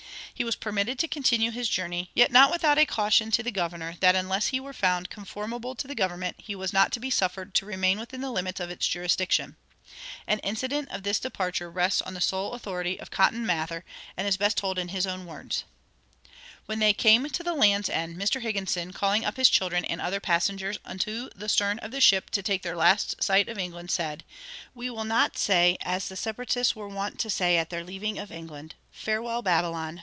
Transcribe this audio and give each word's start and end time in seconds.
He 0.33 0.43
was 0.43 0.55
permitted 0.55 0.97
to 0.97 1.07
continue 1.07 1.51
his 1.51 1.69
journey, 1.69 2.09
yet 2.15 2.31
not 2.31 2.49
without 2.49 2.79
a 2.79 2.85
caution 2.87 3.29
to 3.29 3.43
the 3.43 3.51
governor 3.51 3.97
that 3.99 4.15
unless 4.15 4.47
he 4.47 4.59
were 4.59 4.73
found 4.73 5.11
"conformable 5.11 5.75
to 5.75 5.87
the 5.87 5.93
government" 5.93 6.35
he 6.39 6.55
was 6.55 6.73
not 6.73 6.91
to 6.93 6.99
be 6.99 7.11
suffered 7.11 7.53
to 7.53 7.65
remain 7.67 7.99
within 7.99 8.21
the 8.21 8.31
limits 8.31 8.59
of 8.59 8.71
its 8.71 8.87
jurisdiction. 8.87 9.55
An 10.25 10.39
incident 10.39 10.89
of 10.89 11.03
this 11.03 11.19
departure 11.19 11.69
rests 11.69 12.01
on 12.01 12.15
the 12.15 12.21
sole 12.21 12.53
authority 12.53 12.99
of 12.99 13.11
Cotton 13.11 13.45
Mather, 13.45 13.85
and 14.17 14.27
is 14.27 14.35
best 14.35 14.57
told 14.57 14.79
in 14.79 14.87
his 14.87 15.05
own 15.05 15.27
words: 15.27 15.63
"When 16.65 16.79
they 16.79 16.93
came 16.93 17.29
to 17.29 17.43
the 17.43 17.53
Land's 17.53 17.87
End, 17.91 18.17
Mr. 18.17 18.41
Higginson, 18.41 18.93
calling 18.93 19.23
up 19.23 19.37
his 19.37 19.47
children 19.47 19.85
and 19.85 20.01
other 20.01 20.19
passengers 20.19 20.79
unto 20.83 21.29
the 21.35 21.49
stern 21.49 21.77
of 21.79 21.91
the 21.91 22.01
ship 22.01 22.31
to 22.31 22.41
take 22.41 22.63
their 22.63 22.75
last 22.75 23.21
sight 23.21 23.47
of 23.47 23.59
England, 23.59 23.91
said, 23.91 24.23
'We 24.73 24.89
will 24.89 25.05
not 25.05 25.37
say, 25.37 25.77
as 25.81 26.07
the 26.09 26.17
Separatists 26.17 26.75
were 26.75 26.89
wont 26.89 27.19
to 27.19 27.29
say 27.29 27.57
at 27.57 27.69
their 27.69 27.83
leaving 27.83 28.17
of 28.17 28.31
England, 28.31 28.73
Farewell, 28.91 29.43
Babylon! 29.43 29.99